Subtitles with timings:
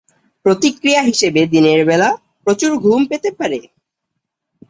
[0.45, 2.09] প্রতিক্রিয়া হিসেবে দিনের বেলা
[2.47, 3.59] প্রচুর ঘুম পেতে পারে।